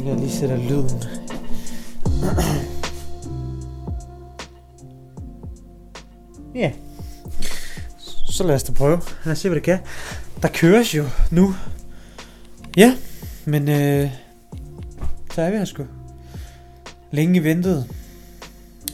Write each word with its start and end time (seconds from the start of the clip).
tænker, 0.00 0.14
jeg 0.14 0.20
lige 0.20 0.36
sætter 0.38 0.56
lyden. 0.56 1.02
Ja. 6.54 6.72
Så 8.24 8.44
lad 8.44 8.54
os 8.54 8.62
da 8.62 8.72
prøve. 8.72 9.00
Lad 9.24 9.32
os 9.32 9.38
se, 9.38 9.48
hvad 9.48 9.56
det 9.56 9.64
kan. 9.64 9.78
Der 10.42 10.48
køres 10.48 10.94
jo 10.94 11.04
nu. 11.30 11.54
Ja, 12.76 12.96
men 13.44 13.68
øh, 13.68 14.10
så 15.34 15.42
er 15.42 15.50
vi 15.50 15.56
her 15.56 15.64
sgu. 15.64 15.84
Længe 17.10 17.44
ventet. 17.44 17.86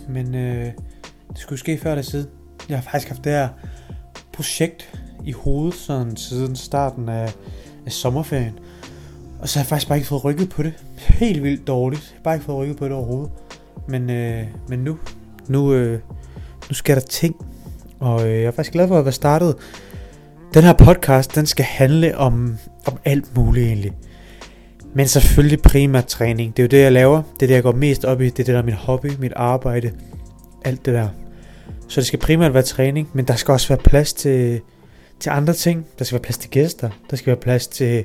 Men 0.08 0.34
øh, 0.34 0.72
det 1.28 1.38
skulle 1.38 1.58
ske 1.58 1.78
før 1.78 1.90
eller 1.90 2.02
siden. 2.02 2.28
Jeg 2.68 2.76
har 2.78 2.82
faktisk 2.82 3.08
haft 3.08 3.24
det 3.24 3.32
her 3.32 3.48
projekt 4.32 5.00
i 5.24 5.32
hovedet 5.32 5.74
sådan 5.74 6.16
siden 6.16 6.56
starten 6.56 7.08
af, 7.08 7.32
af 7.86 7.92
sommerferien. 7.92 8.58
Og 9.40 9.48
så 9.48 9.58
har 9.58 9.64
jeg 9.64 9.66
faktisk 9.66 9.88
bare 9.88 9.98
ikke 9.98 10.08
fået 10.08 10.24
rykket 10.24 10.48
på 10.48 10.62
det. 10.62 10.72
Helt 10.96 11.42
vildt 11.42 11.66
dårligt. 11.66 12.02
Jeg 12.02 12.18
har 12.18 12.22
bare 12.22 12.34
ikke 12.34 12.44
fået 12.44 12.58
rykket 12.58 12.76
på 12.76 12.84
det 12.84 12.92
overhovedet. 12.92 13.30
Men, 13.88 14.10
øh, 14.10 14.44
men 14.68 14.78
nu, 14.78 14.98
nu, 15.48 15.72
øh, 15.72 16.00
nu 16.68 16.74
skal 16.74 16.96
der 16.96 17.02
ting. 17.02 17.36
Og 18.00 18.28
øh, 18.28 18.34
jeg 18.34 18.42
er 18.42 18.50
faktisk 18.50 18.72
glad 18.72 18.88
for 18.88 18.98
at 18.98 19.04
være 19.04 19.12
startet. 19.12 19.54
Den 20.54 20.62
her 20.62 20.72
podcast, 20.72 21.34
den 21.34 21.46
skal 21.46 21.64
handle 21.64 22.18
om, 22.18 22.56
om 22.86 22.98
alt 23.04 23.36
muligt 23.36 23.66
egentlig. 23.66 23.92
Men 24.94 25.08
selvfølgelig 25.08 25.62
primært 25.62 26.06
træning. 26.06 26.56
Det 26.56 26.62
er 26.62 26.64
jo 26.64 26.68
det, 26.68 26.82
jeg 26.82 26.92
laver. 26.92 27.22
Det 27.34 27.42
er 27.42 27.46
det, 27.46 27.54
jeg 27.54 27.62
går 27.62 27.72
mest 27.72 28.04
op 28.04 28.20
i. 28.20 28.24
Det 28.24 28.30
er 28.30 28.44
det, 28.44 28.46
der 28.46 28.58
er 28.58 28.64
min 28.64 28.74
hobby, 28.74 29.10
mit 29.18 29.32
arbejde. 29.36 29.92
Alt 30.64 30.86
det 30.86 30.94
der. 30.94 31.08
Så 31.88 32.00
det 32.00 32.06
skal 32.06 32.18
primært 32.18 32.54
være 32.54 32.62
træning, 32.62 33.08
men 33.12 33.24
der 33.24 33.34
skal 33.34 33.52
også 33.52 33.68
være 33.68 33.78
plads 33.78 34.12
til, 34.12 34.60
til 35.20 35.30
andre 35.30 35.52
ting. 35.52 35.86
Der 35.98 36.04
skal 36.04 36.16
være 36.16 36.22
plads 36.22 36.38
til 36.38 36.50
gæster. 36.50 36.90
Der 37.10 37.16
skal 37.16 37.26
være 37.26 37.36
plads 37.36 37.66
til 37.66 38.04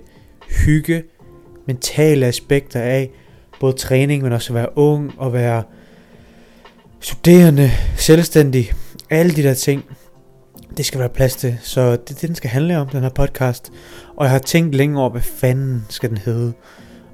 hygge, 0.66 1.04
mentale 1.66 2.26
aspekter 2.26 2.80
af 2.82 3.10
både 3.60 3.74
træning, 3.74 4.24
men 4.24 4.32
også 4.32 4.54
at 4.54 4.56
være 4.56 4.78
ung 4.78 5.14
og 5.18 5.34
være 5.34 5.64
studerende, 7.00 7.72
selvstændig. 7.96 8.72
Alle 9.10 9.36
de 9.36 9.44
der 9.44 9.54
ting, 9.54 9.84
det 10.78 10.86
skal 10.86 11.00
være 11.00 11.10
plads 11.10 11.36
til. 11.36 11.58
Så 11.62 11.82
det 11.92 11.92
er 11.92 11.96
det, 12.14 12.22
den 12.22 12.36
skal 12.36 12.50
handle 12.50 12.78
om, 12.78 12.88
den 12.88 13.02
her 13.02 13.10
podcast. 13.10 13.72
Og 14.18 14.26
jeg 14.26 14.32
har 14.32 14.40
tænkt 14.40 14.76
længe 14.76 15.00
over, 15.00 15.10
hvad 15.10 15.22
fanden 15.22 15.86
skal 15.90 16.10
den 16.10 16.18
hedde. 16.18 16.54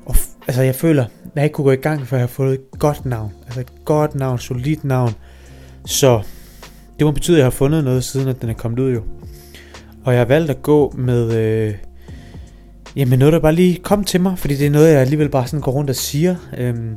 Og 0.05 0.15
f- 0.15 0.37
altså, 0.47 0.61
jeg 0.61 0.75
føler, 0.75 1.03
at 1.03 1.09
jeg 1.35 1.43
ikke 1.43 1.53
kunne 1.53 1.65
gå 1.65 1.71
i 1.71 1.75
gang, 1.75 2.07
før 2.07 2.17
jeg 2.17 2.21
har 2.21 2.27
fået 2.27 2.53
et 2.53 2.79
godt 2.79 3.05
navn. 3.05 3.33
Altså 3.45 3.59
et 3.59 3.85
godt 3.85 4.15
navn, 4.15 4.39
solidt 4.39 4.83
navn. 4.83 5.11
Så 5.85 6.21
det 6.99 7.05
må 7.05 7.11
betyde, 7.11 7.37
at 7.37 7.39
jeg 7.39 7.45
har 7.45 7.51
fundet 7.51 7.83
noget, 7.83 8.03
siden 8.03 8.27
at 8.27 8.41
den 8.41 8.49
er 8.49 8.53
kommet 8.53 8.79
ud 8.79 8.93
jo. 8.93 9.03
Og 10.05 10.13
jeg 10.13 10.19
har 10.19 10.25
valgt 10.25 10.51
at 10.51 10.61
gå 10.61 10.93
med... 10.97 11.33
Øh, 11.33 11.73
jamen 12.97 13.19
noget, 13.19 13.33
der 13.33 13.39
bare 13.39 13.55
lige 13.55 13.75
kom 13.75 14.03
til 14.03 14.21
mig, 14.21 14.39
fordi 14.39 14.55
det 14.55 14.67
er 14.67 14.71
noget, 14.71 14.91
jeg 14.91 15.01
alligevel 15.01 15.29
bare 15.29 15.47
sådan 15.47 15.61
går 15.61 15.71
rundt 15.71 15.89
og 15.89 15.95
siger. 15.95 16.35
Øhm, 16.57 16.95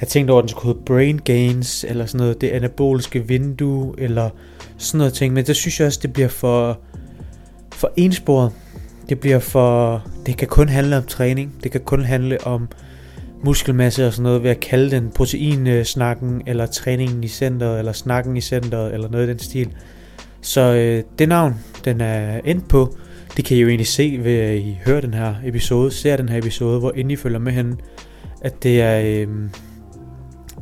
jeg 0.00 0.08
tænkte 0.08 0.32
over, 0.32 0.38
at 0.38 0.42
den 0.42 0.48
skulle 0.48 0.66
hedde 0.66 0.84
Brain 0.84 1.18
Gains, 1.18 1.84
eller 1.88 2.06
sådan 2.06 2.18
noget, 2.18 2.40
det 2.40 2.48
anaboliske 2.48 3.28
vindue, 3.28 3.94
eller 3.98 4.30
sådan 4.78 4.98
noget 4.98 5.12
ting. 5.12 5.34
Men 5.34 5.46
det 5.46 5.56
synes 5.56 5.80
jeg 5.80 5.86
også, 5.86 5.98
det 6.02 6.12
bliver 6.12 6.28
for, 6.28 6.80
for 7.72 7.92
ensporet. 7.96 8.52
Det 9.08 9.20
bliver 9.20 9.38
for... 9.38 10.02
Det 10.26 10.36
kan 10.36 10.48
kun 10.48 10.68
handle 10.68 10.96
om 10.96 11.04
træning. 11.04 11.52
Det 11.62 11.72
kan 11.72 11.80
kun 11.80 12.04
handle 12.04 12.46
om 12.46 12.68
muskelmasse 13.44 14.06
og 14.06 14.12
sådan 14.12 14.22
noget, 14.22 14.42
ved 14.42 14.50
at 14.50 14.60
kalde 14.60 14.90
den 14.90 15.10
proteinsnakken, 15.14 16.42
eller 16.46 16.66
træningen 16.66 17.24
i 17.24 17.28
centret, 17.28 17.78
eller 17.78 17.92
snakken 17.92 18.36
i 18.36 18.40
centret, 18.40 18.94
eller 18.94 19.08
noget 19.08 19.26
i 19.26 19.30
den 19.30 19.38
stil. 19.38 19.68
Så 20.40 20.60
øh, 20.60 21.02
det 21.18 21.28
navn, 21.28 21.54
den 21.84 22.00
er 22.00 22.40
endt 22.44 22.68
på, 22.68 22.96
det 23.36 23.44
kan 23.44 23.56
I 23.56 23.60
jo 23.60 23.68
egentlig 23.68 23.86
se 23.86 24.18
ved 24.22 24.38
at 24.38 24.58
I 24.58 24.78
hører 24.86 25.00
den 25.00 25.14
her 25.14 25.34
episode, 25.44 25.90
ser 25.90 26.16
den 26.16 26.28
her 26.28 26.38
episode, 26.38 26.78
hvor 26.78 26.92
inden 26.92 27.10
I 27.10 27.16
følger 27.16 27.38
med 27.38 27.52
hende, 27.52 27.76
at 28.40 28.62
det 28.62 28.80
er, 28.80 29.00
øh, 29.00 29.28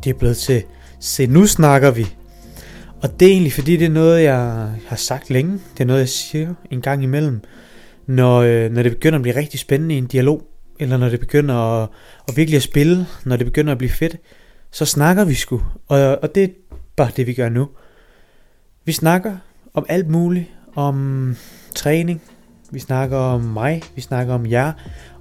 det 0.04 0.10
er 0.10 0.18
blevet 0.18 0.36
til, 0.36 0.62
se 1.00 1.26
nu 1.26 1.46
snakker 1.46 1.90
vi. 1.90 2.06
Og 3.02 3.20
det 3.20 3.28
er 3.28 3.33
egentlig 3.33 3.52
fordi, 3.52 3.77
det 3.77 3.84
er 3.84 3.90
noget, 3.90 4.22
jeg 4.22 4.70
har 4.86 4.96
sagt 4.96 5.30
længe. 5.30 5.52
Det 5.52 5.80
er 5.80 5.84
noget, 5.84 6.00
jeg 6.00 6.08
siger 6.08 6.55
en 6.70 6.80
gang 6.80 7.02
imellem. 7.02 7.40
Når, 8.06 8.40
øh, 8.40 8.70
når 8.70 8.83
det 8.83 8.92
begynder 8.92 9.18
at 9.18 9.22
blive 9.22 9.36
rigtig 9.36 9.60
spændende 9.60 9.94
i 9.94 9.98
en 9.98 10.06
dialog, 10.06 10.42
eller 10.80 10.96
når 10.96 11.08
det 11.08 11.20
begynder 11.20 11.55
at, 11.55 11.89
at 12.28 12.36
virkelig 12.36 12.56
at 12.56 12.62
spille, 12.62 13.06
når 13.24 13.36
det 13.36 13.46
begynder 13.46 13.72
at 13.72 13.78
blive 13.78 13.90
fedt, 13.90 14.16
så 14.70 14.84
snakker 14.84 15.24
vi 15.24 15.34
sgu. 15.34 15.62
Og, 15.86 16.18
og 16.22 16.34
det 16.34 16.44
er 16.44 16.48
bare 16.96 17.10
det, 17.16 17.27
vi 17.27 17.34
gør 17.34 17.48
nu. 17.48 17.68
Vi 18.84 18.92
snakker 18.92 19.36
om 19.74 19.86
alt 19.89 20.08
muligt. 20.08 20.46
Om 20.77 21.36
træning. 21.74 22.22
Vi 22.70 22.79
snakker 22.79 23.17
om 23.17 23.41
mig. 23.41 23.83
Vi 23.95 24.01
snakker 24.01 24.35
om 24.35 24.47
jer. 24.51 24.73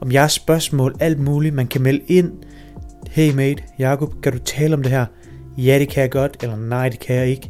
Om 0.02 0.12
jeres 0.12 0.32
spørgsmål. 0.32 0.96
Alt 1.00 1.20
muligt. 1.20 1.56
Man 1.56 1.68
kan 1.68 1.82
melde 1.82 2.04
ind. 2.08 2.32
Hey 3.12 3.34
mate, 3.34 3.64
Jacob, 3.80 4.22
kan 4.22 4.32
du 4.32 4.40
tale 4.40 4.74
om 4.74 4.84
det 4.84 4.92
her? 4.92 5.06
Ja, 5.58 5.80
det 5.80 5.90
kan 5.90 6.02
jeg 6.02 6.12
godt. 6.12 6.38
Eller 6.42 6.56
nej, 6.56 6.90
det 6.90 7.00
kan 7.00 7.16
jeg 7.16 7.28
ikke. 7.28 7.50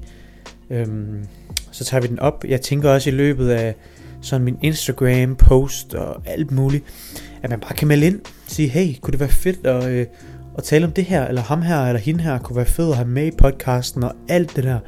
Øhm, 0.70 1.26
så 1.72 1.86
tager 1.86 2.02
vi 2.02 2.08
den 2.08 2.20
op. 2.20 2.46
Jeg 2.48 2.62
tænker 2.62 2.90
også 2.90 3.10
i 3.10 3.14
løbet 3.14 3.50
af 3.50 3.76
sådan 4.22 4.46
min 4.46 4.58
Instagram 4.62 5.36
post 5.36 5.94
og 5.94 6.22
alt 6.26 6.52
muligt, 6.52 6.84
at 7.44 7.50
man 7.50 7.60
bare 7.60 7.76
kan 7.76 7.88
melde 7.88 8.06
ind, 8.06 8.20
sige, 8.48 8.68
hey, 8.68 9.00
kunne 9.02 9.12
det 9.12 9.20
være 9.20 9.30
fedt 9.30 9.68
at, 9.68 9.90
øh, 9.90 10.06
at 10.58 10.64
tale 10.64 10.86
om 10.86 10.92
det 10.92 11.06
her, 11.06 11.28
eller 11.28 11.42
ham 11.42 11.62
her, 11.62 11.86
eller 11.86 12.00
hende 12.00 12.24
her, 12.24 12.40
kunne 12.40 12.56
være 12.56 12.66
fedt 12.66 12.90
at 12.90 12.96
have 12.96 13.08
med 13.08 13.26
i 13.26 13.32
podcasten, 13.38 14.04
og 14.04 14.16
alt 14.30 14.56
det 14.56 14.64
der. 14.64 14.80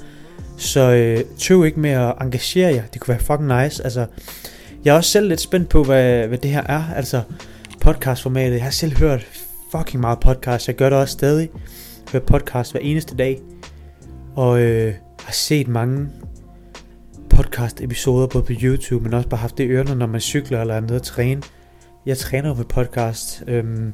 Så 0.58 0.92
øh, 0.92 1.24
tøv 1.38 1.66
ikke 1.66 1.80
med 1.80 1.90
at 1.90 2.14
engagere 2.22 2.76
jer, 2.76 2.84
det 2.94 3.02
kunne 3.02 3.14
være 3.14 3.24
fucking 3.24 3.64
nice. 3.64 3.84
Altså, 3.84 4.06
jeg 4.86 4.92
er 4.92 4.96
også 4.96 5.10
selv 5.10 5.28
lidt 5.28 5.42
spændt 5.42 5.70
på, 5.70 5.84
hvad, 5.84 6.28
hvad 6.28 6.38
det 6.38 6.52
her 6.52 6.64
er, 6.64 6.84
altså 6.96 7.22
podcastformatet. 7.82 8.56
Jeg 8.56 8.64
har 8.64 8.72
selv 8.72 8.98
hørt 8.98 9.28
fucking 9.72 10.02
meget 10.02 10.20
podcast, 10.20 10.68
jeg 10.68 10.76
gør 10.76 10.90
det 10.90 11.00
også 11.00 11.12
stadig. 11.12 11.50
Jeg 11.54 12.12
hører 12.12 12.26
podcast 12.26 12.72
hver 12.72 12.80
eneste 12.80 13.16
dag, 13.16 13.42
og 14.36 14.62
øh, 14.62 14.94
har 15.20 15.34
set 15.34 15.68
mange 15.68 16.08
podcast 17.30 17.82
episoder 17.82 18.28
både 18.28 18.44
på 18.44 18.54
YouTube, 18.62 19.04
men 19.04 19.14
også 19.14 19.30
bare 19.30 19.40
haft 19.40 19.58
det 19.58 19.64
i 19.64 19.68
ørerne, 19.68 19.96
når 19.96 20.08
man 20.08 20.22
cykler 20.22 20.62
eller 20.62 20.74
er 20.74 20.80
nede 20.80 20.96
og 20.96 21.04
træne. 21.04 21.42
Jeg 22.06 22.18
træner 22.18 22.50
jo 22.50 22.56
ved 22.58 22.66
podcast. 22.66 23.44
Øhm, 23.48 23.94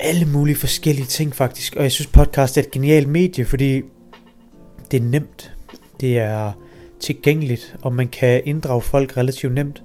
alle 0.00 0.26
mulige 0.26 0.56
forskellige 0.56 1.06
ting 1.06 1.34
faktisk. 1.34 1.76
Og 1.76 1.82
jeg 1.82 1.92
synes 1.92 2.06
podcast 2.06 2.58
er 2.58 2.62
et 2.62 2.70
genialt 2.70 3.08
medie, 3.08 3.44
fordi 3.44 3.82
det 4.90 5.02
er 5.02 5.04
nemt. 5.04 5.52
Det 6.00 6.18
er 6.18 6.52
tilgængeligt, 7.04 7.76
og 7.82 7.92
man 7.92 8.08
kan 8.08 8.42
inddrage 8.44 8.82
folk 8.82 9.16
relativt 9.16 9.54
nemt. 9.54 9.82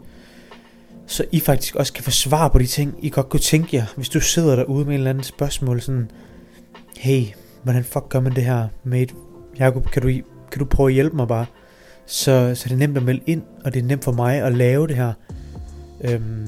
Så 1.07 1.25
I 1.31 1.40
faktisk 1.40 1.75
også 1.75 1.94
kan 1.94 2.03
få 2.03 2.12
svar 2.12 2.47
på 2.47 2.59
de 2.59 2.66
ting, 2.66 2.96
I 3.02 3.09
godt 3.09 3.30
kunne 3.30 3.40
tænke 3.40 3.78
jer, 3.78 3.85
hvis 3.96 4.09
du 4.09 4.19
sidder 4.19 4.56
derude 4.56 4.85
med 4.85 4.94
en 4.94 5.00
eller 5.00 5.09
anden 5.09 5.24
spørgsmål, 5.24 5.81
sådan, 5.81 6.12
hey, 6.97 7.24
hvordan 7.63 7.84
fuck 7.84 8.09
gør 8.09 8.19
man 8.19 8.35
det 8.35 8.44
her, 8.44 8.68
mate? 8.84 9.13
Jakob, 9.59 9.91
kan 9.91 10.02
du, 10.02 10.08
kan 10.52 10.59
du 10.59 10.66
prøve 10.66 10.90
at 10.90 10.94
hjælpe 10.94 11.16
mig 11.16 11.28
bare? 11.28 11.46
Så, 12.06 12.52
så 12.56 12.69
det 12.69 12.74
er 12.74 12.78
nemt 12.78 12.97
at 12.97 13.03
melde 13.03 13.22
ind, 13.25 13.41
og 13.66 13.74
det 13.74 13.79
er 13.79 13.84
nemt 13.84 14.03
for 14.03 14.12
mig 14.12 14.41
at 14.41 14.56
lave 14.56 14.88
det 14.88 14.96
her. 14.96 15.13
Øhm, 16.02 16.47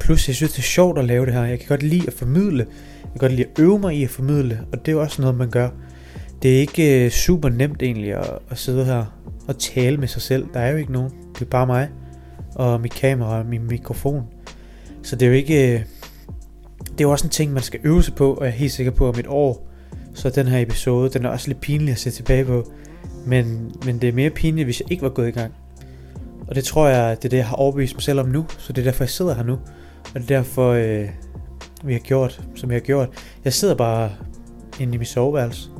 plus 0.00 0.28
jeg 0.28 0.36
synes 0.36 0.52
det 0.52 0.58
er 0.58 0.62
sjovt 0.62 0.98
at 0.98 1.04
lave 1.04 1.26
det 1.26 1.34
her. 1.34 1.44
Jeg 1.44 1.58
kan 1.58 1.68
godt 1.68 1.82
lide 1.82 2.06
at 2.06 2.12
formidle. 2.12 2.66
Jeg 3.02 3.10
kan 3.12 3.18
godt 3.18 3.32
lide 3.32 3.48
at 3.56 3.58
øve 3.58 3.78
mig 3.78 3.96
i 3.96 4.04
at 4.04 4.10
formidle, 4.10 4.60
og 4.72 4.78
det 4.78 4.88
er 4.88 4.92
jo 4.92 5.00
også 5.00 5.22
noget 5.22 5.36
man 5.36 5.50
gør. 5.50 5.68
Det 6.42 6.56
er 6.56 6.60
ikke 6.60 7.04
øh, 7.04 7.10
super 7.10 7.48
nemt 7.48 7.82
egentlig 7.82 8.14
at, 8.14 8.38
at 8.50 8.58
sidde 8.58 8.84
her 8.84 9.19
og 9.50 9.58
tale 9.58 9.96
med 9.96 10.08
sig 10.08 10.22
selv. 10.22 10.46
Der 10.54 10.60
er 10.60 10.70
jo 10.70 10.76
ikke 10.76 10.92
nogen. 10.92 11.10
Det 11.34 11.40
er 11.42 11.50
bare 11.50 11.66
mig 11.66 11.88
og 12.54 12.80
mit 12.80 12.94
kamera 12.94 13.38
og 13.38 13.46
min 13.46 13.66
mikrofon. 13.66 14.22
Så 15.02 15.16
det 15.16 15.26
er 15.26 15.30
jo 15.30 15.36
ikke... 15.36 15.74
Øh, 15.74 15.84
det 16.84 17.00
er 17.00 17.04
jo 17.04 17.10
også 17.10 17.26
en 17.26 17.30
ting, 17.30 17.52
man 17.52 17.62
skal 17.62 17.80
øve 17.84 18.02
sig 18.02 18.14
på, 18.14 18.34
og 18.34 18.44
jeg 18.44 18.52
er 18.52 18.56
helt 18.56 18.72
sikker 18.72 18.92
på, 18.92 19.08
om 19.08 19.18
et 19.18 19.26
år, 19.26 19.68
så 20.14 20.30
den 20.30 20.46
her 20.46 20.58
episode, 20.58 21.10
den 21.10 21.24
er 21.24 21.28
også 21.28 21.48
lidt 21.48 21.60
pinlig 21.60 21.92
at 21.92 21.98
se 21.98 22.10
tilbage 22.10 22.44
på. 22.44 22.72
Men, 23.26 23.72
men 23.84 23.98
det 23.98 24.08
er 24.08 24.12
mere 24.12 24.30
pinligt, 24.30 24.66
hvis 24.66 24.80
jeg 24.80 24.90
ikke 24.90 25.02
var 25.02 25.08
gået 25.08 25.28
i 25.28 25.30
gang. 25.30 25.52
Og 26.48 26.54
det 26.54 26.64
tror 26.64 26.88
jeg, 26.88 27.16
det 27.16 27.24
er 27.24 27.28
det, 27.28 27.36
jeg 27.36 27.46
har 27.46 27.56
overbevist 27.56 27.94
mig 27.94 28.02
selv 28.02 28.20
om 28.20 28.28
nu. 28.28 28.46
Så 28.58 28.72
det 28.72 28.80
er 28.80 28.84
derfor, 28.84 29.04
jeg 29.04 29.10
sidder 29.10 29.34
her 29.34 29.42
nu. 29.42 29.58
Og 30.14 30.14
det 30.14 30.22
er 30.22 30.36
derfor, 30.36 30.70
øh, 30.70 31.08
vi 31.84 31.92
har 31.92 32.00
gjort, 32.00 32.42
som 32.54 32.70
jeg 32.70 32.76
har 32.76 32.80
gjort. 32.80 33.08
Jeg 33.44 33.52
sidder 33.52 33.74
bare 33.74 34.10
inde 34.80 34.94
i 34.94 34.98
mit 34.98 35.08
soveværelse 35.08 35.70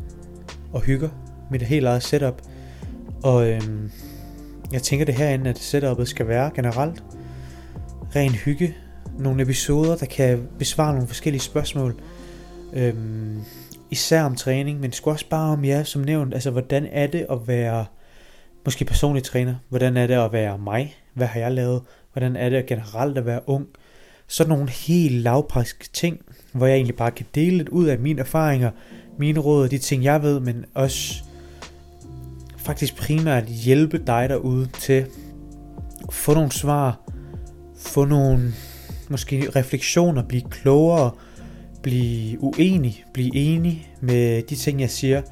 og 0.72 0.80
hygger 0.80 1.08
mit 1.50 1.62
helt 1.62 1.86
eget 1.86 2.02
setup. 2.02 2.42
Og 3.22 3.48
øhm, 3.50 3.90
jeg 4.72 4.82
tænker 4.82 5.06
det 5.06 5.14
herinde, 5.14 5.50
at 5.50 5.58
setupet 5.58 6.08
skal 6.08 6.28
være 6.28 6.50
generelt 6.54 7.02
ren 8.16 8.30
hygge. 8.30 8.76
Nogle 9.18 9.42
episoder, 9.42 9.96
der 9.96 10.06
kan 10.06 10.48
besvare 10.58 10.92
nogle 10.92 11.08
forskellige 11.08 11.42
spørgsmål. 11.42 11.94
Øhm, 12.72 13.40
især 13.90 14.22
om 14.22 14.34
træning, 14.34 14.80
men 14.80 14.90
det 14.90 14.94
skulle 14.94 15.14
også 15.14 15.28
bare 15.28 15.52
om 15.52 15.64
jer, 15.64 15.82
som 15.82 16.02
nævnt. 16.02 16.34
Altså, 16.34 16.50
hvordan 16.50 16.86
er 16.92 17.06
det 17.06 17.26
at 17.30 17.38
være 17.46 17.86
måske 18.64 18.84
personlig 18.84 19.22
træner? 19.22 19.54
Hvordan 19.68 19.96
er 19.96 20.06
det 20.06 20.14
at 20.14 20.32
være 20.32 20.58
mig? 20.58 20.96
Hvad 21.14 21.26
har 21.26 21.40
jeg 21.40 21.52
lavet? 21.52 21.82
Hvordan 22.12 22.36
er 22.36 22.48
det 22.48 22.66
generelt 22.66 23.18
at 23.18 23.26
være 23.26 23.40
ung? 23.46 23.66
Sådan 24.26 24.48
nogle 24.48 24.70
helt 24.70 25.14
lavpraktiske 25.14 25.88
ting, 25.92 26.20
hvor 26.52 26.66
jeg 26.66 26.76
egentlig 26.76 26.96
bare 26.96 27.10
kan 27.10 27.26
dele 27.34 27.56
lidt 27.56 27.68
ud 27.68 27.86
af 27.86 27.98
mine 27.98 28.20
erfaringer, 28.20 28.70
mine 29.18 29.40
råd 29.40 29.64
og 29.64 29.70
de 29.70 29.78
ting, 29.78 30.04
jeg 30.04 30.22
ved, 30.22 30.40
men 30.40 30.64
også 30.74 31.24
faktisk 32.70 32.96
primært 32.96 33.44
hjælpe 33.46 33.98
dig 33.98 34.28
derude 34.28 34.68
til 34.80 34.92
at 36.08 36.14
få 36.14 36.34
nogle 36.34 36.52
svar, 36.52 37.00
få 37.78 38.04
nogle 38.04 38.52
måske 39.08 39.50
refleksioner, 39.56 40.22
blive 40.22 40.42
klogere, 40.50 41.10
blive 41.82 42.42
uenig, 42.42 43.04
blive 43.12 43.36
enig 43.36 43.92
med 44.00 44.42
de 44.42 44.54
ting, 44.54 44.80
jeg 44.80 44.90
siger, 44.90 45.22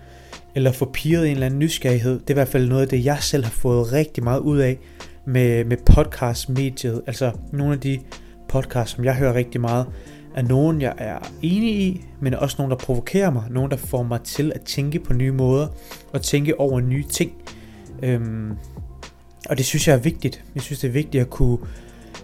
eller 0.55 0.73
få 0.73 0.90
piret 0.93 1.26
en 1.26 1.32
eller 1.32 1.46
anden 1.46 1.58
nysgerrighed. 1.58 2.12
Det 2.12 2.26
er 2.26 2.31
i 2.31 2.35
hvert 2.35 2.49
fald 2.49 2.69
noget 2.69 2.82
af 2.82 2.88
det, 2.88 3.05
jeg 3.05 3.19
selv 3.20 3.44
har 3.44 3.50
fået 3.50 3.93
rigtig 3.93 4.25
meget 4.25 4.40
ud 4.40 4.58
af 4.58 4.79
med, 5.26 5.64
med 5.64 5.76
podcast-mediet. 5.76 7.02
Altså 7.06 7.32
nogle 7.52 7.73
af 7.73 7.81
de 7.81 7.99
podcasts, 8.49 8.96
som 8.96 9.05
jeg 9.05 9.14
hører 9.14 9.35
rigtig 9.35 9.61
meget, 9.61 9.87
er 10.38 10.43
nogen, 10.43 10.81
jeg 10.81 10.94
er 10.99 11.19
enig 11.43 11.81
i, 11.81 12.05
men 12.20 12.35
også 12.35 12.56
nogen, 12.58 12.70
der 12.70 12.76
provokerer 12.76 13.31
mig. 13.31 13.44
Nogen, 13.50 13.70
der 13.70 13.76
får 13.76 14.02
mig 14.02 14.20
til 14.20 14.52
at 14.55 14.61
tænke 14.61 14.99
på 14.99 15.12
nye 15.12 15.32
måder, 15.32 15.67
og 16.12 16.23
tænke 16.23 16.61
over 16.61 16.81
nye 16.81 17.05
ting. 17.05 17.32
Øhm, 18.02 18.52
og 19.49 19.58
det 19.58 19.67
synes 19.67 19.88
jeg 19.88 19.94
er 19.94 20.00
vigtigt. 20.00 20.44
Jeg 20.55 20.62
synes, 20.62 20.81
det 20.81 20.88
er 20.88 20.93
vigtigt 20.93 21.20
at 21.20 21.31
kunne 21.31 21.58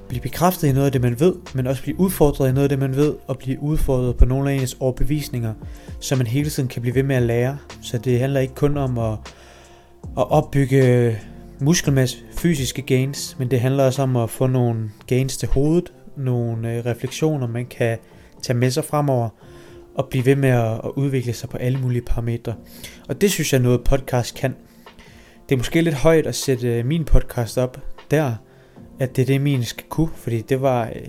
blive 0.08 0.20
bekræftet 0.20 0.68
i 0.68 0.72
noget 0.72 0.86
af 0.86 0.92
det, 0.92 1.00
man 1.00 1.20
ved, 1.20 1.34
men 1.54 1.66
også 1.66 1.82
blive 1.82 2.00
udfordret 2.00 2.48
i 2.48 2.52
noget 2.52 2.64
af 2.64 2.68
det, 2.68 2.78
man 2.78 2.96
ved, 2.96 3.14
og 3.26 3.38
blive 3.38 3.62
udfordret 3.62 4.16
på 4.16 4.24
nogle 4.24 4.50
af 4.50 4.54
ens 4.54 4.76
overbevisninger, 4.80 5.54
så 6.00 6.16
man 6.16 6.26
hele 6.26 6.50
tiden 6.50 6.68
kan 6.68 6.82
blive 6.82 6.94
ved 6.94 7.02
med 7.02 7.16
at 7.16 7.22
lære. 7.22 7.58
Så 7.82 7.98
det 7.98 8.20
handler 8.20 8.40
ikke 8.40 8.54
kun 8.54 8.76
om 8.76 8.98
at, 8.98 9.12
at 10.02 10.30
opbygge 10.30 11.16
muskelmasse, 11.60 12.18
fysiske 12.36 12.82
gains, 12.82 13.36
men 13.38 13.50
det 13.50 13.60
handler 13.60 13.84
også 13.84 14.02
om 14.02 14.16
at 14.16 14.30
få 14.30 14.46
nogle 14.46 14.90
gains 15.06 15.36
til 15.36 15.48
hovedet, 15.48 15.92
nogle 16.16 16.74
øh, 16.74 16.86
refleksioner, 16.86 17.46
man 17.46 17.66
kan 17.66 17.98
tage 18.42 18.58
med 18.58 18.70
sig 18.70 18.84
fremover, 18.84 19.28
og 19.94 20.08
blive 20.10 20.26
ved 20.26 20.36
med 20.36 20.48
at, 20.48 20.72
at 20.84 20.90
udvikle 20.96 21.32
sig 21.32 21.48
på 21.48 21.56
alle 21.56 21.78
mulige 21.78 22.02
parametre. 22.02 22.54
Og 23.08 23.20
det 23.20 23.30
synes 23.30 23.52
jeg 23.52 23.60
noget 23.60 23.84
podcast 23.84 24.34
kan. 24.34 24.54
Det 25.48 25.54
er 25.54 25.56
måske 25.56 25.80
lidt 25.80 25.94
højt 25.94 26.26
at 26.26 26.34
sætte 26.34 26.78
øh, 26.78 26.86
min 26.86 27.04
podcast 27.04 27.58
op 27.58 27.80
der, 28.10 28.34
at 28.98 29.16
det 29.16 29.22
er 29.22 29.26
det 29.26 29.40
min 29.40 29.64
skal 29.64 29.84
kunne, 29.88 30.10
fordi 30.14 30.40
det 30.40 30.60
var, 30.60 30.86
øh, 30.86 31.02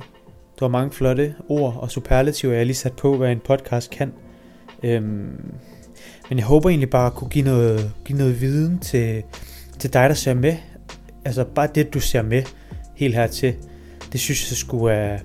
det 0.55 0.61
var 0.61 0.67
mange 0.67 0.91
flotte 0.91 1.35
ord 1.49 1.75
og 1.77 1.91
superlativer, 1.91 2.53
jeg 2.53 2.65
lige 2.65 2.75
sat 2.75 2.93
på, 2.93 3.17
hvad 3.17 3.31
en 3.31 3.39
podcast 3.39 3.91
kan. 3.91 4.13
Øhm, 4.83 5.53
men 6.29 6.37
jeg 6.37 6.45
håber 6.45 6.69
egentlig 6.69 6.89
bare 6.89 7.07
at 7.07 7.13
kunne 7.13 7.29
give 7.29 7.45
noget, 7.45 7.91
give 8.05 8.17
noget 8.17 8.41
viden 8.41 8.79
til, 8.79 9.23
til 9.79 9.93
dig, 9.93 10.09
der 10.09 10.15
ser 10.15 10.33
med. 10.33 10.55
Altså 11.25 11.43
bare 11.43 11.67
det, 11.75 11.93
du 11.93 11.99
ser 11.99 12.21
med 12.21 12.43
helt 12.95 13.15
hertil, 13.15 13.55
det 14.11 14.19
synes 14.19 14.51
jeg 14.51 14.57
skulle 14.57 14.93
er, 14.93 15.19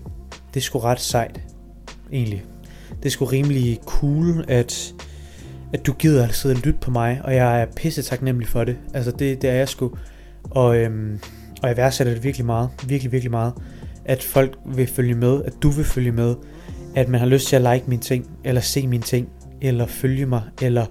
det 0.55 0.63
skulle 0.63 0.85
ret 0.85 1.01
sejt, 1.01 1.41
egentlig. 2.13 2.45
Det 3.03 3.13
skulle 3.13 3.33
rimelig 3.33 3.79
cool, 3.85 4.45
at, 4.49 4.95
at 5.73 5.87
du 5.87 5.93
gider 5.93 6.29
at 6.29 6.35
sidde 6.35 6.55
og 6.55 6.61
lytte 6.65 6.81
på 6.81 6.91
mig, 6.91 7.21
og 7.25 7.35
jeg 7.35 7.63
er 7.63 7.67
pisse 7.77 8.03
taknemmelig 8.03 8.49
for 8.49 8.65
det. 8.65 8.77
Altså 8.95 9.11
det, 9.11 9.43
det 9.43 9.51
er 9.51 9.55
jeg 9.55 9.69
sgu. 9.69 9.91
Og, 10.51 10.77
øhm, 10.77 11.21
og 11.63 11.69
jeg 11.69 11.77
værdsætter 11.77 12.15
det 12.15 12.25
virkelig 12.25 12.47
meget, 12.47 12.69
virkelig, 12.87 13.13
virkelig 13.13 13.31
meget, 13.31 13.53
at 14.05 14.23
folk 14.23 14.59
vil 14.67 14.87
følge 14.87 15.15
med, 15.15 15.45
at 15.45 15.53
du 15.63 15.71
vil 15.71 15.85
følge 15.85 16.13
med, 16.13 16.35
at 16.95 17.09
man 17.09 17.21
har 17.21 17.27
lyst 17.27 17.49
til 17.49 17.57
at 17.57 17.75
like 17.75 17.85
mine 17.87 18.03
ting, 18.03 18.31
eller 18.45 18.61
se 18.61 18.87
mine 18.87 19.03
ting, 19.03 19.29
eller 19.61 19.87
følge 19.87 20.27
mig, 20.27 20.43
eller 20.63 20.87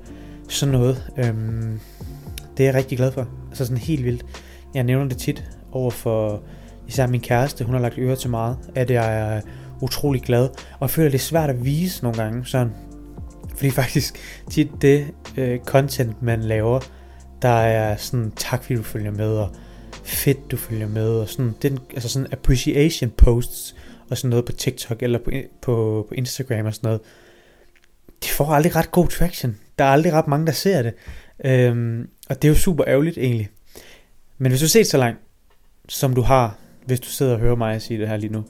sådan 0.49 0.73
noget. 0.73 1.11
Øhm, 1.17 1.79
det 2.57 2.63
er 2.63 2.67
jeg 2.67 2.73
rigtig 2.73 2.97
glad 2.97 3.11
for. 3.11 3.27
Altså 3.49 3.65
sådan 3.65 3.77
helt 3.77 4.05
vildt. 4.05 4.25
Jeg 4.73 4.83
nævner 4.83 5.07
det 5.07 5.17
tit 5.17 5.43
over 5.71 5.91
for 5.91 6.43
især 6.89 7.07
min 7.07 7.21
kæreste, 7.21 7.65
hun 7.65 7.73
har 7.73 7.81
lagt 7.81 7.95
øre 7.97 8.15
til 8.15 8.29
meget, 8.29 8.57
at 8.75 8.91
jeg 8.91 9.19
er 9.19 9.41
utrolig 9.81 10.21
glad. 10.21 10.49
Og 10.49 10.81
jeg 10.81 10.89
føler, 10.89 11.09
det 11.09 11.17
er 11.17 11.23
svært 11.23 11.49
at 11.49 11.65
vise 11.65 12.03
nogle 12.03 12.17
gange, 12.17 12.45
sådan. 12.45 12.71
Fordi 13.55 13.69
faktisk 13.69 14.19
tit 14.49 14.69
det 14.81 15.07
øh, 15.37 15.59
content, 15.59 16.21
man 16.21 16.41
laver, 16.41 16.79
der 17.41 17.49
er 17.49 17.97
sådan, 17.97 18.31
tak 18.35 18.63
fordi 18.63 18.75
du 18.75 18.83
følger 18.83 19.11
med, 19.11 19.29
og 19.29 19.49
fedt 20.03 20.51
du 20.51 20.57
følger 20.57 20.87
med, 20.87 21.09
og 21.09 21.29
sådan, 21.29 21.55
den, 21.61 21.79
altså 21.93 22.09
sådan 22.09 22.27
appreciation 22.31 23.09
posts, 23.09 23.75
og 24.09 24.17
sådan 24.17 24.29
noget 24.29 24.45
på 24.45 24.51
TikTok, 24.51 25.03
eller 25.03 25.19
på, 25.19 25.31
på, 25.61 26.05
på 26.09 26.13
Instagram 26.15 26.65
og 26.65 26.73
sådan 26.75 26.87
noget, 26.87 27.01
de 28.23 28.29
får 28.29 28.45
aldrig 28.45 28.75
ret 28.75 28.91
god 28.91 29.07
traction. 29.07 29.57
Der 29.79 29.85
er 29.85 29.89
aldrig 29.89 30.13
ret 30.13 30.27
mange, 30.27 30.45
der 30.45 30.51
ser 30.51 30.81
det. 30.81 30.93
Øhm, 31.45 32.09
og 32.29 32.41
det 32.41 32.47
er 32.47 32.49
jo 32.49 32.55
super 32.59 32.83
ærgerligt 32.87 33.17
egentlig. 33.17 33.49
Men 34.37 34.51
hvis 34.51 34.59
du 34.59 34.63
har 34.63 34.69
set 34.69 34.87
så 34.87 34.97
langt, 34.97 35.19
som 35.89 36.15
du 36.15 36.21
har, 36.21 36.57
hvis 36.89 36.99
du 36.99 37.09
sidder 37.09 37.33
og 37.33 37.39
hører 37.39 37.55
mig 37.55 37.81
sige 37.81 37.99
det 37.99 38.07
her 38.07 38.17
lige 38.17 38.33
nu, 38.33 38.43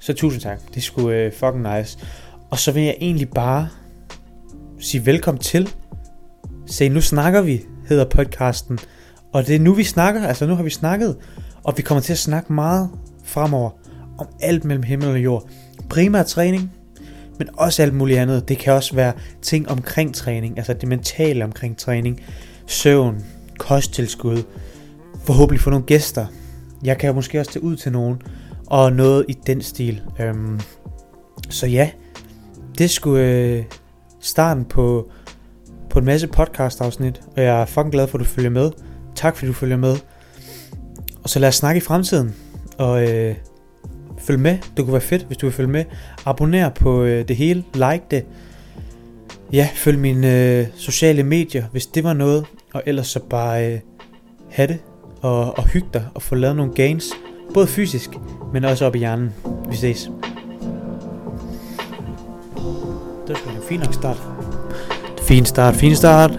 så 0.00 0.12
tusind 0.12 0.42
tak. 0.42 0.60
Det 0.74 0.82
skulle 0.82 1.16
øh, 1.16 1.32
fucking 1.32 1.76
nice. 1.76 1.98
Og 2.50 2.58
så 2.58 2.72
vil 2.72 2.82
jeg 2.82 2.96
egentlig 3.00 3.30
bare 3.30 3.68
sige 4.80 5.06
velkommen 5.06 5.42
til. 5.42 5.68
Se, 6.66 6.88
nu 6.88 7.00
snakker 7.00 7.42
vi, 7.42 7.60
hedder 7.88 8.04
podcasten. 8.04 8.78
Og 9.32 9.46
det 9.46 9.54
er 9.54 9.60
nu 9.60 9.74
vi 9.74 9.84
snakker, 9.84 10.26
altså 10.26 10.46
nu 10.46 10.54
har 10.54 10.62
vi 10.62 10.70
snakket, 10.70 11.16
og 11.64 11.74
vi 11.76 11.82
kommer 11.82 12.02
til 12.02 12.12
at 12.12 12.18
snakke 12.18 12.52
meget 12.52 12.90
fremover 13.24 13.70
om 14.18 14.26
alt 14.40 14.64
mellem 14.64 14.82
himmel 14.82 15.08
og 15.08 15.18
jord. 15.18 15.48
Primært 15.88 16.26
træning, 16.26 16.72
men 17.38 17.48
også 17.52 17.82
alt 17.82 17.94
muligt 17.94 18.18
andet. 18.18 18.48
Det 18.48 18.58
kan 18.58 18.72
også 18.72 18.94
være 18.94 19.12
ting 19.42 19.68
omkring 19.68 20.14
træning, 20.14 20.58
altså 20.58 20.72
det 20.72 20.88
mentale 20.88 21.44
omkring 21.44 21.76
træning, 21.76 22.20
søvn, 22.66 23.24
kosttilskud, 23.58 24.42
forhåbentlig 25.24 25.60
få 25.60 25.70
nogle 25.70 25.86
gæster. 25.86 26.26
Jeg 26.84 26.98
kan 26.98 27.14
måske 27.14 27.40
også 27.40 27.52
tage 27.52 27.62
ud 27.62 27.76
til 27.76 27.92
nogen, 27.92 28.22
og 28.66 28.92
noget 28.92 29.24
i 29.28 29.32
den 29.46 29.62
stil. 29.62 30.02
Øhm, 30.20 30.60
så 31.50 31.66
ja, 31.66 31.90
det 32.78 32.90
skulle 32.90 33.24
øh, 33.24 33.64
starten 34.20 34.64
på, 34.64 35.10
på 35.90 35.98
en 35.98 36.04
masse 36.04 36.26
podcast 36.26 36.80
afsnit, 36.80 37.22
og 37.36 37.42
jeg 37.42 37.60
er 37.60 37.64
fucking 37.64 37.92
glad 37.92 38.06
for, 38.06 38.18
at 38.18 38.24
du 38.24 38.28
følger 38.28 38.50
med. 38.50 38.70
Tak 39.14 39.36
fordi 39.36 39.46
du 39.46 39.52
følger 39.52 39.76
med. 39.76 39.96
Og 41.22 41.30
så 41.30 41.38
lad 41.38 41.48
os 41.48 41.54
snakke 41.54 41.78
i 41.78 41.80
fremtiden. 41.80 42.34
Og 42.78 43.10
øh, 43.10 43.34
følg 44.18 44.40
med. 44.40 44.58
Det 44.76 44.84
kunne 44.84 44.92
være 44.92 45.00
fedt, 45.00 45.22
hvis 45.22 45.36
du 45.36 45.46
vil 45.46 45.52
følge 45.52 45.70
med. 45.70 45.84
Abonner 46.26 46.68
på 46.68 47.02
øh, 47.02 47.28
det 47.28 47.36
hele. 47.36 47.64
Like 47.74 48.02
det. 48.10 48.26
Ja, 49.52 49.68
følg 49.74 49.98
mine 49.98 50.58
øh, 50.58 50.66
sociale 50.76 51.22
medier, 51.22 51.64
hvis 51.72 51.86
det 51.86 52.04
var 52.04 52.12
noget. 52.12 52.46
Og 52.74 52.82
ellers 52.86 53.06
så 53.06 53.20
bare 53.30 53.72
øh, 53.72 53.80
have 54.50 54.68
det. 54.68 54.78
Og, 55.22 55.58
og 55.58 55.64
hygge 55.68 55.88
dig 55.92 56.06
og 56.14 56.22
få 56.22 56.34
lavet 56.34 56.56
nogle 56.56 56.72
gains. 56.74 57.04
Både 57.54 57.66
fysisk, 57.66 58.10
men 58.52 58.64
også 58.64 58.86
op 58.86 58.94
i 58.94 58.98
hjernen. 58.98 59.34
Vi 59.68 59.76
ses. 59.76 60.10
Det 63.26 63.36
var 63.46 63.52
en 63.52 63.62
fin 63.68 63.80
nok 63.80 63.94
start. 63.94 64.22
Fin 65.22 65.44
start, 65.44 65.74
fin 65.74 65.96
start. 65.96 66.30